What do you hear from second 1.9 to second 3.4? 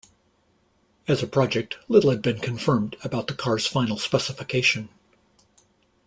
had been confirmed about the